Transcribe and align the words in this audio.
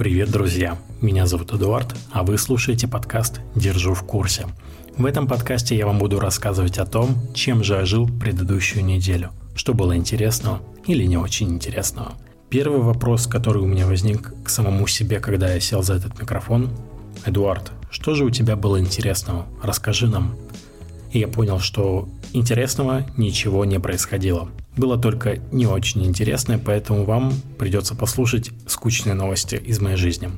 Привет, 0.00 0.30
друзья! 0.30 0.78
Меня 1.02 1.26
зовут 1.26 1.52
Эдуард, 1.52 1.94
а 2.10 2.22
вы 2.22 2.38
слушаете 2.38 2.88
подкаст 2.88 3.42
«Держу 3.54 3.92
в 3.92 4.02
курсе». 4.02 4.46
В 4.96 5.04
этом 5.04 5.26
подкасте 5.26 5.76
я 5.76 5.84
вам 5.84 5.98
буду 5.98 6.18
рассказывать 6.18 6.78
о 6.78 6.86
том, 6.86 7.18
чем 7.34 7.62
же 7.62 7.74
я 7.74 7.84
жил 7.84 8.08
предыдущую 8.08 8.82
неделю, 8.82 9.28
что 9.54 9.74
было 9.74 9.94
интересного 9.94 10.62
или 10.86 11.04
не 11.04 11.18
очень 11.18 11.50
интересного. 11.50 12.14
Первый 12.48 12.80
вопрос, 12.80 13.26
который 13.26 13.60
у 13.60 13.66
меня 13.66 13.86
возник 13.86 14.32
к 14.42 14.48
самому 14.48 14.86
себе, 14.86 15.20
когда 15.20 15.52
я 15.52 15.60
сел 15.60 15.82
за 15.82 15.96
этот 15.96 16.18
микрофон. 16.18 16.70
Эдуард, 17.26 17.70
что 17.90 18.14
же 18.14 18.24
у 18.24 18.30
тебя 18.30 18.56
было 18.56 18.80
интересного? 18.80 19.44
Расскажи 19.62 20.08
нам. 20.08 20.34
И 21.12 21.18
я 21.18 21.28
понял, 21.28 21.58
что 21.58 22.08
интересного 22.32 23.04
ничего 23.18 23.66
не 23.66 23.78
происходило. 23.78 24.48
Было 24.76 24.98
только 24.98 25.38
не 25.52 25.66
очень 25.66 26.04
интересное, 26.06 26.58
поэтому 26.58 27.04
вам 27.04 27.32
придется 27.58 27.94
послушать 27.94 28.50
скучные 28.66 29.14
новости 29.14 29.56
из 29.56 29.80
моей 29.80 29.96
жизни. 29.96 30.30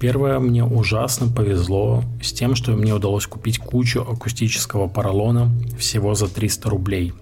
Первое, 0.00 0.38
мне 0.38 0.64
ужасно 0.64 1.28
повезло 1.28 2.02
с 2.22 2.32
тем, 2.32 2.54
что 2.54 2.72
мне 2.72 2.94
удалось 2.94 3.26
купить 3.26 3.58
кучу 3.58 4.00
акустического 4.00 4.88
поролона 4.88 5.52
всего 5.78 6.14
за 6.14 6.26
300 6.28 6.70
рублей. 6.70 7.12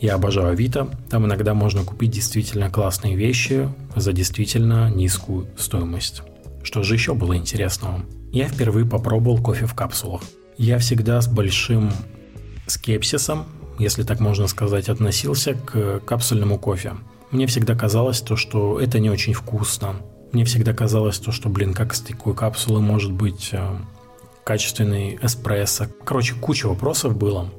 Я 0.00 0.14
обожаю 0.14 0.50
Авито, 0.50 0.88
там 1.10 1.26
иногда 1.26 1.54
можно 1.54 1.82
купить 1.82 2.12
действительно 2.12 2.70
классные 2.70 3.16
вещи 3.16 3.68
за 3.96 4.12
действительно 4.12 4.90
низкую 4.90 5.48
стоимость. 5.56 6.22
Что 6.62 6.82
же 6.82 6.94
еще 6.94 7.14
было 7.14 7.36
интересного? 7.36 8.02
Я 8.30 8.48
впервые 8.48 8.86
попробовал 8.86 9.42
кофе 9.42 9.66
в 9.66 9.74
капсулах. 9.74 10.22
Я 10.56 10.78
всегда 10.78 11.20
с 11.20 11.26
большим 11.26 11.90
скепсисом 12.66 13.46
если 13.78 14.02
так 14.02 14.20
можно 14.20 14.46
сказать, 14.46 14.88
относился 14.88 15.54
к 15.54 16.00
капсульному 16.00 16.58
кофе. 16.58 16.94
Мне 17.30 17.46
всегда 17.46 17.74
казалось 17.74 18.20
то, 18.20 18.36
что 18.36 18.80
это 18.80 18.98
не 19.00 19.10
очень 19.10 19.32
вкусно. 19.32 19.96
Мне 20.32 20.44
всегда 20.44 20.72
казалось 20.72 21.18
то, 21.18 21.32
что, 21.32 21.48
блин, 21.48 21.74
как 21.74 21.92
из 21.94 22.00
такой 22.00 22.34
капсулы 22.34 22.80
может 22.80 23.12
быть 23.12 23.50
э, 23.52 23.76
качественный 24.44 25.18
эспрессо. 25.22 25.86
Короче, 26.04 26.34
куча 26.34 26.66
вопросов 26.66 27.16
было. 27.16 27.50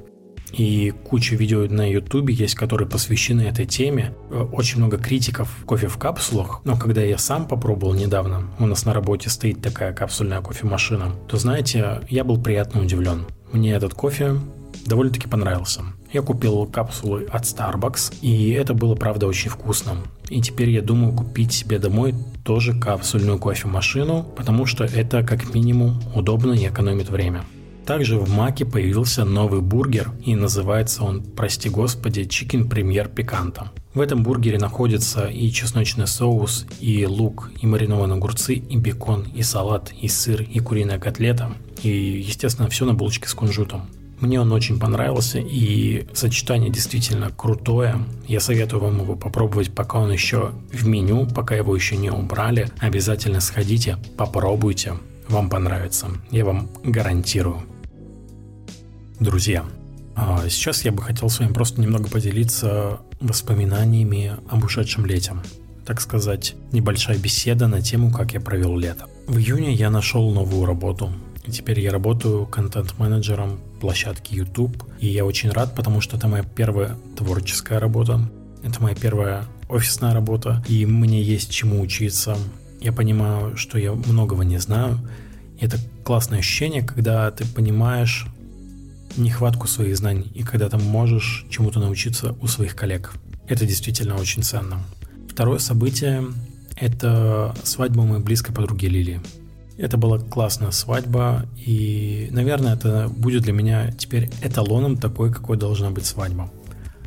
И 0.52 0.92
куча 0.92 1.36
видео 1.36 1.68
на 1.68 1.90
ютубе 1.90 2.34
есть, 2.34 2.56
которые 2.56 2.88
посвящены 2.88 3.42
этой 3.42 3.66
теме. 3.66 4.14
Э, 4.30 4.48
очень 4.52 4.80
много 4.80 4.98
критиков 4.98 5.50
кофе 5.66 5.88
в 5.88 5.98
капсулах. 5.98 6.62
Но 6.64 6.78
когда 6.78 7.02
я 7.02 7.18
сам 7.18 7.48
попробовал 7.48 7.94
недавно, 7.94 8.50
у 8.60 8.66
нас 8.66 8.86
на 8.86 8.94
работе 8.94 9.30
стоит 9.30 9.62
такая 9.62 9.94
капсульная 9.94 10.42
кофемашина, 10.42 11.12
то, 11.28 11.38
знаете, 11.38 12.02
я 12.10 12.24
был 12.24 12.42
приятно 12.42 12.82
удивлен. 12.82 13.26
Мне 13.52 13.74
этот 13.74 13.94
кофе 13.94 14.40
довольно-таки 14.86 15.28
понравился. 15.28 15.82
Я 16.14 16.22
купил 16.22 16.66
капсулы 16.66 17.26
от 17.32 17.44
Starbucks, 17.44 18.20
и 18.22 18.52
это 18.52 18.74
было, 18.74 18.96
правда, 18.96 19.28
очень 19.28 19.50
вкусно. 19.50 19.98
И 20.30 20.42
теперь 20.42 20.70
я 20.70 20.82
думаю 20.82 21.14
купить 21.14 21.52
себе 21.52 21.80
домой 21.80 22.16
тоже 22.44 22.80
капсульную 22.80 23.38
кофемашину, 23.38 24.24
потому 24.24 24.66
что 24.66 24.86
это 24.86 25.24
как 25.24 25.54
минимум 25.54 26.02
удобно 26.14 26.54
и 26.54 26.68
экономит 26.68 27.10
время. 27.10 27.44
Также 27.86 28.18
в 28.18 28.28
Маке 28.30 28.66
появился 28.66 29.26
новый 29.26 29.62
бургер, 29.62 30.12
и 30.26 30.36
называется 30.36 31.04
он, 31.04 31.22
прости 31.22 31.70
господи, 31.70 32.22
Chicken 32.22 32.68
Premier 32.68 33.14
Пиканта. 33.14 33.72
В 33.94 34.02
этом 34.02 34.24
бургере 34.24 34.58
находится 34.58 35.28
и 35.28 35.52
чесночный 35.52 36.08
соус, 36.08 36.66
и 36.80 37.06
лук, 37.06 37.52
и 37.62 37.68
маринованные 37.68 38.18
огурцы, 38.18 38.56
и 38.56 38.78
бекон, 38.78 39.28
и 39.36 39.44
салат, 39.44 39.94
и 40.02 40.08
сыр, 40.08 40.42
и 40.42 40.60
куриная 40.60 40.98
котлета, 40.98 41.54
и, 41.84 41.90
естественно, 41.90 42.70
все 42.70 42.86
на 42.86 42.96
булочке 42.96 43.28
с 43.28 43.34
кунжутом. 43.36 43.88
Мне 44.26 44.42
он 44.42 44.52
очень 44.52 44.80
понравился, 44.80 45.38
и 45.38 46.08
сочетание 46.14 46.72
действительно 46.72 47.30
крутое. 47.30 48.00
Я 48.28 48.40
советую 48.40 48.82
вам 48.82 49.00
его 49.00 49.16
попробовать, 49.16 49.72
пока 49.72 50.00
он 50.00 50.12
еще 50.12 50.52
в 50.74 50.88
меню, 50.88 51.28
пока 51.28 51.54
его 51.54 51.76
еще 51.76 51.96
не 51.96 52.10
убрали. 52.10 52.68
Обязательно 52.80 53.40
сходите, 53.40 54.00
попробуйте, 54.18 54.94
вам 55.30 55.48
понравится. 55.48 56.08
Я 56.32 56.44
вам 56.44 56.70
гарантирую. 56.84 57.62
Друзья, 59.20 59.64
а 60.16 60.50
сейчас 60.50 60.84
я 60.86 60.92
бы 60.92 61.04
хотел 61.04 61.30
с 61.30 61.40
вами 61.40 61.54
просто 61.54 61.80
немного 61.80 62.10
поделиться 62.10 63.02
воспоминаниями 63.20 64.38
об 64.50 64.64
ушедшем 64.64 65.06
лете. 65.06 65.34
Так 65.86 66.02
сказать, 66.02 66.56
небольшая 66.72 67.20
беседа 67.20 67.68
на 67.68 67.80
тему, 67.80 68.12
как 68.12 68.34
я 68.34 68.42
провел 68.42 68.76
лето. 68.76 69.06
В 69.28 69.38
июне 69.38 69.72
я 69.74 69.92
нашел 69.92 70.32
новую 70.32 70.66
работу. 70.66 71.12
Теперь 71.52 71.80
я 71.80 71.92
работаю 71.92 72.46
контент-менеджером 72.46 73.60
площадки 73.80 74.36
YouTube. 74.36 74.84
И 75.00 75.08
я 75.08 75.26
очень 75.26 75.52
рад, 75.52 75.76
потому 75.76 76.02
что 76.02 76.18
это 76.18 76.28
моя 76.28 76.44
первая 76.44 76.98
творческая 77.16 77.80
работа. 77.80 78.22
Это 78.64 78.82
моя 78.82 78.96
первая 78.96 79.46
офисная 79.70 80.14
работа. 80.14 80.64
И 80.68 80.86
мне 80.86 81.22
есть 81.22 81.52
чему 81.52 81.82
учиться. 81.82 82.38
Я 82.82 82.92
понимаю, 82.92 83.58
что 83.58 83.78
я 83.78 83.94
многого 83.94 84.44
не 84.44 84.58
знаю. 84.58 85.00
И 85.60 85.66
это 85.66 85.78
классное 86.04 86.40
ощущение, 86.40 86.84
когда 86.84 87.30
ты 87.32 87.46
понимаешь 87.46 88.28
нехватку 89.18 89.68
своих 89.68 89.96
знаний 89.98 90.32
и 90.34 90.44
когда 90.44 90.70
ты 90.70 90.78
можешь 90.78 91.46
чему-то 91.50 91.80
научиться 91.80 92.36
у 92.42 92.48
своих 92.48 92.76
коллег. 92.76 93.14
Это 93.48 93.66
действительно 93.66 94.16
очень 94.16 94.44
ценно. 94.44 94.82
Второе 95.30 95.60
событие– 95.60 96.26
это 96.76 97.56
свадьба 97.64 98.04
моей 98.04 98.24
близкой 98.24 98.54
подруги 98.54 98.88
Лилии. 98.88 99.22
Это 99.78 99.98
была 99.98 100.20
классная 100.20 100.72
свадьба, 100.72 101.46
и, 101.58 102.30
наверное, 102.32 102.76
это 102.76 103.10
будет 103.10 103.44
для 103.44 103.52
меня 103.52 103.92
теперь 103.92 104.30
эталоном 104.42 104.98
такой, 104.98 105.34
какой 105.34 105.58
должна 105.58 105.90
быть 105.90 106.06
свадьба. 106.06 106.50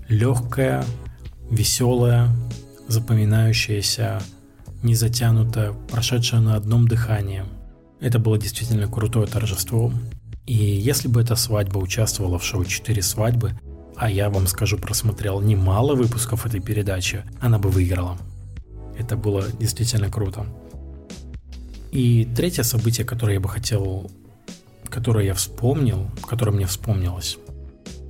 Легкая, 0.09 0.85
веселая, 1.51 2.29
запоминающаяся, 2.87 4.21
не 4.83 4.95
затянутая, 4.95 5.73
прошедшая 5.73 6.41
на 6.41 6.57
одном 6.57 6.87
дыхании. 6.87 7.45
Это 8.01 8.19
было 8.19 8.39
действительно 8.39 8.87
крутое 8.87 9.27
торжество. 9.27 9.93
И 10.47 10.55
если 10.55 11.09
бы 11.09 11.23
эта 11.23 11.37
свадьба 11.37 11.79
участвовала 11.79 12.39
в 12.39 12.45
шоу 12.45 12.65
«Четыре 12.65 13.03
свадьбы», 13.03 13.59
а 13.97 14.11
я 14.11 14.31
вам 14.31 14.47
скажу, 14.47 14.79
просмотрел 14.79 15.41
немало 15.41 15.95
выпусков 15.95 16.47
этой 16.47 16.61
передачи, 16.61 17.25
она 17.41 17.59
бы 17.59 17.71
выиграла. 17.71 18.17
Это 18.97 19.17
было 19.17 19.45
действительно 19.59 20.11
круто. 20.11 20.47
И 21.91 22.29
третье 22.37 22.63
событие, 22.63 23.07
которое 23.07 23.35
я 23.35 23.41
бы 23.41 23.49
хотел, 23.49 24.11
которое 24.89 25.25
я 25.27 25.35
вспомнил, 25.35 26.11
которое 26.27 26.53
мне 26.53 26.67
вспомнилось, 26.67 27.39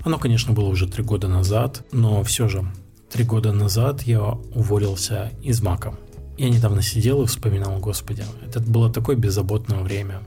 оно, 0.04 0.18
конечно, 0.18 0.52
было 0.52 0.68
уже 0.68 0.88
три 0.88 1.04
года 1.04 1.28
назад, 1.28 1.84
но 1.92 2.22
все 2.22 2.48
же 2.48 2.64
три 3.10 3.24
года 3.24 3.52
назад 3.52 4.02
я 4.02 4.22
уволился 4.22 5.32
из 5.42 5.60
Мака. 5.62 5.94
Я 6.36 6.50
недавно 6.50 6.82
сидел 6.82 7.22
и 7.22 7.26
вспоминал, 7.26 7.78
господи, 7.78 8.24
это 8.46 8.60
было 8.60 8.92
такое 8.92 9.16
беззаботное 9.16 9.80
время. 9.80 10.22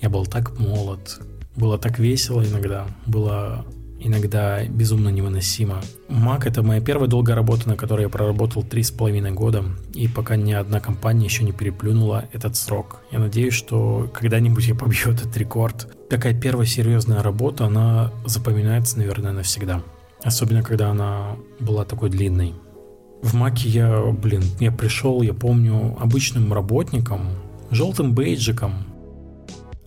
Я 0.00 0.10
был 0.10 0.26
так 0.26 0.58
молод, 0.58 1.20
было 1.56 1.78
так 1.78 1.98
весело 1.98 2.44
иногда, 2.44 2.86
было 3.06 3.64
иногда 4.00 4.64
безумно 4.64 5.08
невыносимо. 5.08 5.82
Mac— 6.08 6.42
это 6.44 6.62
моя 6.62 6.80
первая 6.80 7.08
долгая 7.08 7.36
работа, 7.36 7.68
на 7.68 7.76
которой 7.76 8.02
я 8.02 8.08
проработал 8.08 8.62
три 8.62 8.82
с 8.82 8.90
половиной 8.90 9.32
года, 9.32 9.64
и 9.94 10.08
пока 10.08 10.36
ни 10.36 10.52
одна 10.52 10.80
компания 10.80 11.24
еще 11.24 11.44
не 11.44 11.52
переплюнула 11.52 12.26
этот 12.32 12.56
срок. 12.56 13.00
Я 13.10 13.18
надеюсь, 13.18 13.54
что 13.54 14.10
когда-нибудь 14.12 14.66
я 14.66 14.74
побью 14.74 15.10
этот 15.12 15.36
рекорд. 15.36 15.88
Такая 16.08 16.38
первая 16.38 16.66
серьезная 16.66 17.22
работа, 17.22 17.66
она 17.66 18.12
запоминается, 18.26 18.98
наверное, 18.98 19.32
навсегда. 19.32 19.82
Особенно, 20.22 20.62
когда 20.62 20.90
она 20.90 21.36
была 21.60 21.84
такой 21.84 22.10
длинной. 22.10 22.54
В 23.22 23.34
Маке 23.34 23.68
я, 23.68 24.02
блин, 24.12 24.42
я 24.60 24.70
пришел, 24.70 25.22
я 25.22 25.32
помню, 25.32 25.96
обычным 25.98 26.52
работником, 26.52 27.28
желтым 27.70 28.14
бейджиком, 28.14 28.84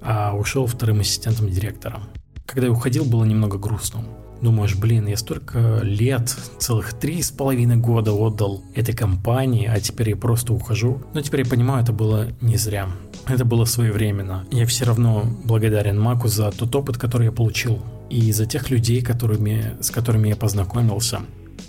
а 0.01 0.35
ушел 0.35 0.65
вторым 0.65 1.01
ассистентом 1.01 1.49
директора. 1.49 2.01
Когда 2.47 2.67
я 2.67 2.71
уходил, 2.71 3.05
было 3.05 3.25
немного 3.25 3.57
грустно. 3.59 4.03
Думаешь, 4.41 4.75
блин, 4.75 5.07
я 5.07 5.17
столько 5.17 5.81
лет, 5.83 6.35
целых 6.59 6.93
три 6.93 7.21
с 7.21 7.29
половиной 7.29 7.75
года 7.75 8.13
отдал 8.13 8.63
этой 8.73 8.95
компании, 8.95 9.67
а 9.67 9.79
теперь 9.79 10.11
я 10.11 10.15
просто 10.15 10.53
ухожу. 10.53 11.01
Но 11.13 11.21
теперь 11.21 11.41
я 11.41 11.45
понимаю, 11.45 11.83
это 11.83 11.91
было 11.91 12.27
не 12.39 12.55
зря. 12.57 12.87
Это 13.27 13.45
было 13.45 13.65
своевременно. 13.65 14.45
Я 14.51 14.65
все 14.65 14.85
равно 14.85 15.25
благодарен 15.43 15.99
Маку 15.99 16.29
за 16.29 16.51
тот 16.51 16.73
опыт, 16.75 16.97
который 16.97 17.25
я 17.25 17.31
получил. 17.31 17.79
И 18.09 18.31
за 18.31 18.45
тех 18.45 18.69
людей, 18.69 19.01
которыми, 19.01 19.75
с 19.81 19.91
которыми 19.91 20.29
я 20.29 20.35
познакомился. 20.35 21.21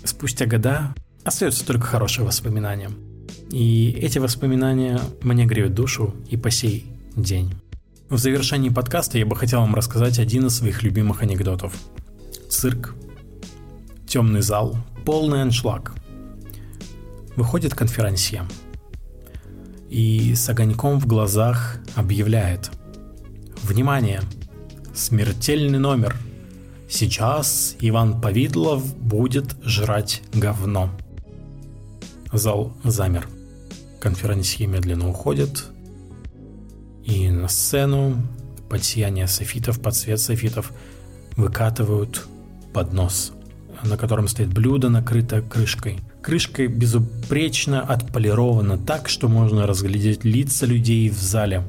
Спустя 0.05 0.45
года 0.45 0.95
остаются 1.25 1.65
только 1.65 1.85
хорошие 1.87 2.25
воспоминания. 2.25 2.89
И 3.51 3.97
эти 3.99 4.19
воспоминания 4.19 4.99
мне 5.21 5.45
греют 5.45 5.73
душу 5.73 6.13
и 6.29 6.37
по 6.37 6.49
сей 6.51 6.85
день. 7.15 7.53
В 8.09 8.17
завершении 8.17 8.69
подкаста 8.69 9.19
я 9.19 9.25
бы 9.27 9.35
хотел 9.35 9.59
вам 9.59 9.75
рассказать 9.75 10.17
один 10.17 10.47
из 10.47 10.57
своих 10.57 10.81
любимых 10.81 11.21
анекдотов. 11.21 11.75
Цирк, 12.49 12.95
темный 14.07 14.41
зал, 14.41 14.75
полный 15.05 15.43
аншлаг. 15.43 15.93
Выходит 17.35 17.75
конферансье 17.75 18.47
и 19.89 20.33
с 20.33 20.49
огоньком 20.49 20.99
в 20.99 21.05
глазах 21.05 21.77
объявляет 21.95 22.71
«Внимание! 23.61 24.21
Смертельный 24.95 25.77
номер! 25.77 26.15
Сейчас 26.89 27.75
Иван 27.79 28.19
Повидлов 28.19 28.97
будет 28.97 29.55
жрать 29.63 30.23
говно!» 30.33 30.89
Зал 32.33 32.73
замер. 32.83 33.27
конференции 33.99 34.65
медленно 34.65 35.09
уходит, 35.09 35.65
и 37.09 37.29
на 37.29 37.47
сцену 37.47 38.21
под 38.69 38.83
сияние 38.83 39.27
софитов, 39.27 39.81
под 39.81 39.95
свет 39.95 40.19
софитов 40.19 40.71
выкатывают 41.35 42.27
поднос, 42.71 43.33
на 43.83 43.97
котором 43.97 44.27
стоит 44.27 44.53
блюдо, 44.53 44.89
накрыто 44.89 45.41
крышкой. 45.41 45.99
Крышка 46.21 46.67
безупречно 46.67 47.81
отполирована 47.81 48.77
так, 48.77 49.09
что 49.09 49.27
можно 49.27 49.65
разглядеть 49.65 50.23
лица 50.23 50.65
людей 50.67 51.09
в 51.09 51.19
зале. 51.19 51.63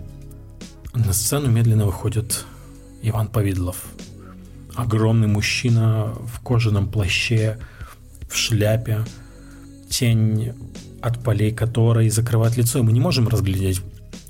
На 0.93 1.13
сцену 1.13 1.49
медленно 1.51 1.87
выходит 1.87 2.45
Иван 3.03 3.29
Повидлов. 3.29 3.87
Огромный 4.75 5.29
мужчина 5.29 6.13
в 6.27 6.41
кожаном 6.41 6.89
плаще, 6.89 7.59
в 8.29 8.37
шляпе, 8.37 9.05
тень 9.89 10.53
от 11.01 11.23
полей 11.23 11.53
которой 11.53 12.11
закрывает 12.11 12.57
лицо, 12.59 12.81
и 12.81 12.83
мы 12.83 12.93
не 12.93 13.01
можем 13.01 13.27
разглядеть 13.29 13.81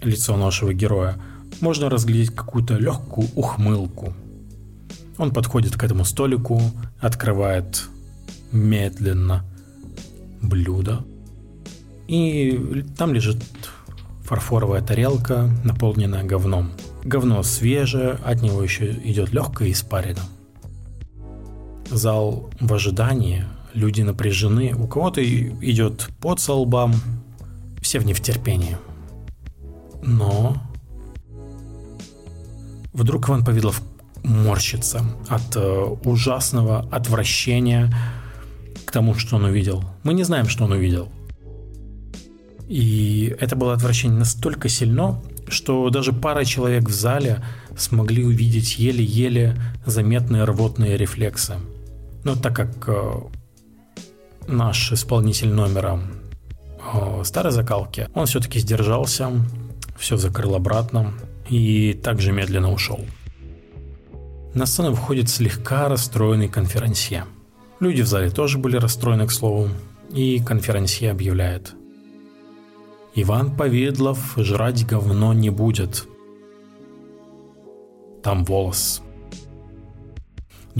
лицо 0.02 0.36
нашего 0.36 0.72
героя. 0.72 1.16
Можно 1.60 1.90
разглядеть 1.90 2.34
какую-то 2.34 2.76
легкую 2.76 3.28
ухмылку. 3.34 4.14
Он 5.18 5.32
подходит 5.32 5.76
к 5.76 5.84
этому 5.84 6.04
столику, 6.04 6.60
открывает 7.00 7.88
медленно 8.52 9.44
блюдо. 10.40 11.04
И 12.08 12.84
там 12.96 13.12
лежит 13.12 13.42
фарфоровая 14.24 14.80
тарелка, 14.80 15.50
наполненная 15.64 16.24
говном. 16.24 16.70
Говно 17.04 17.42
свежее, 17.42 18.18
от 18.24 18.42
него 18.42 18.62
еще 18.62 18.92
идет 18.92 19.32
легкое 19.32 19.72
испарина. 19.72 20.22
Зал 21.90 22.50
в 22.60 22.72
ожидании, 22.72 23.44
люди 23.74 24.02
напряжены, 24.02 24.74
у 24.74 24.86
кого-то 24.86 25.22
идет 25.22 26.08
под 26.20 26.40
со 26.40 26.54
лбам, 26.54 26.94
все 27.80 27.98
в 27.98 28.06
нетерпении. 28.06 28.76
Но 30.02 30.56
вдруг 32.92 33.28
Иван 33.28 33.44
Повидлов 33.44 33.82
морщится 34.22 35.04
от 35.28 35.56
э, 35.56 35.96
ужасного 36.04 36.86
отвращения 36.90 37.92
к 38.84 38.92
тому, 38.92 39.14
что 39.14 39.36
он 39.36 39.44
увидел. 39.44 39.84
Мы 40.02 40.14
не 40.14 40.24
знаем, 40.24 40.48
что 40.48 40.64
он 40.64 40.72
увидел. 40.72 41.08
И 42.68 43.34
это 43.40 43.56
было 43.56 43.72
отвращение 43.72 44.18
настолько 44.18 44.68
сильно, 44.68 45.20
что 45.48 45.90
даже 45.90 46.12
пара 46.12 46.44
человек 46.44 46.84
в 46.84 46.92
зале 46.92 47.42
смогли 47.76 48.24
увидеть 48.24 48.78
еле-еле 48.78 49.56
заметные 49.86 50.44
рвотные 50.44 50.96
рефлексы. 50.96 51.54
Но 52.22 52.36
так 52.36 52.54
как 52.54 52.88
э, 52.88 53.12
наш 54.46 54.92
исполнитель 54.92 55.48
номера 55.48 56.00
э, 56.94 57.22
старой 57.24 57.52
закалки, 57.52 58.08
он 58.14 58.26
все-таки 58.26 58.60
сдержался, 58.60 59.30
все 60.00 60.16
закрыл 60.16 60.54
обратно 60.54 61.12
и 61.48 61.92
также 61.92 62.32
медленно 62.32 62.72
ушел. 62.72 63.00
На 64.54 64.66
сцену 64.66 64.90
выходит 64.90 65.28
слегка 65.28 65.88
расстроенный 65.88 66.48
конферансье. 66.48 67.26
Люди 67.78 68.00
в 68.00 68.06
зале 68.06 68.30
тоже 68.30 68.58
были 68.58 68.76
расстроены, 68.76 69.26
к 69.26 69.30
слову, 69.30 69.68
и 70.12 70.40
конферансье 70.40 71.10
объявляет. 71.10 71.74
Иван 73.14 73.54
Поведлов 73.54 74.34
жрать 74.36 74.86
говно 74.86 75.32
не 75.34 75.50
будет. 75.50 76.06
Там 78.22 78.44
волос. 78.44 79.02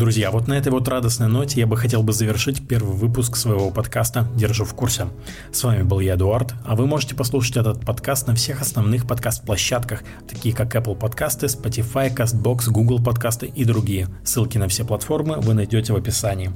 Друзья, 0.00 0.30
вот 0.30 0.48
на 0.48 0.54
этой 0.54 0.72
вот 0.72 0.88
радостной 0.88 1.28
ноте 1.28 1.60
я 1.60 1.66
бы 1.66 1.76
хотел 1.76 2.02
бы 2.02 2.14
завершить 2.14 2.66
первый 2.66 2.94
выпуск 2.96 3.36
своего 3.36 3.70
подкаста 3.70 4.26
«Держу 4.34 4.64
в 4.64 4.72
курсе». 4.72 5.08
С 5.52 5.62
вами 5.62 5.82
был 5.82 6.00
я, 6.00 6.14
Эдуард, 6.14 6.54
а 6.64 6.74
вы 6.74 6.86
можете 6.86 7.14
послушать 7.14 7.58
этот 7.58 7.84
подкаст 7.84 8.26
на 8.26 8.34
всех 8.34 8.62
основных 8.62 9.06
подкаст-площадках, 9.06 10.02
такие 10.26 10.54
как 10.54 10.74
Apple 10.74 10.96
подкасты, 10.96 11.48
Spotify, 11.48 12.10
CastBox, 12.16 12.70
Google 12.70 13.04
подкасты 13.04 13.44
и 13.54 13.66
другие. 13.66 14.08
Ссылки 14.24 14.56
на 14.56 14.68
все 14.68 14.86
платформы 14.86 15.38
вы 15.38 15.52
найдете 15.52 15.92
в 15.92 15.96
описании. 15.96 16.50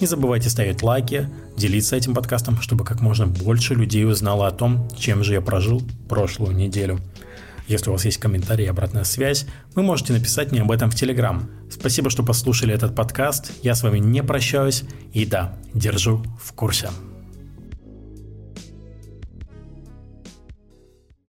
Не 0.00 0.06
забывайте 0.06 0.48
ставить 0.48 0.84
лайки, 0.84 1.28
делиться 1.56 1.96
этим 1.96 2.14
подкастом, 2.14 2.60
чтобы 2.60 2.84
как 2.84 3.00
можно 3.00 3.26
больше 3.26 3.74
людей 3.74 4.06
узнало 4.06 4.46
о 4.46 4.52
том, 4.52 4.88
чем 4.96 5.24
же 5.24 5.32
я 5.32 5.40
прожил 5.40 5.82
прошлую 6.08 6.54
неделю. 6.54 7.00
Если 7.66 7.90
у 7.90 7.92
вас 7.92 8.04
есть 8.04 8.18
комментарии 8.18 8.64
и 8.64 8.68
обратная 8.68 9.04
связь, 9.04 9.46
вы 9.74 9.82
можете 9.82 10.12
написать 10.12 10.52
мне 10.52 10.62
об 10.62 10.70
этом 10.70 10.90
в 10.90 10.94
Телеграм. 10.94 11.50
Спасибо, 11.70 12.10
что 12.10 12.22
послушали 12.22 12.72
этот 12.72 12.94
подкаст. 12.94 13.52
Я 13.62 13.74
с 13.74 13.82
вами 13.82 13.98
не 13.98 14.22
прощаюсь. 14.22 14.84
И 15.12 15.26
да, 15.26 15.56
держу 15.74 16.24
в 16.40 16.52
курсе. 16.52 16.90